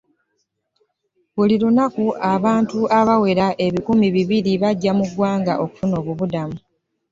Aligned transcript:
Buli 1.35 1.55
Lunaku 1.61 2.05
abantu 2.33 2.79
abawera 2.99 3.47
ebikumi 3.65 4.07
bibiri 4.15 4.53
bajja 4.63 4.91
mu 4.97 5.05
ggwanga 5.09 5.53
okufuna 5.63 5.93
obubudamu 6.01 6.57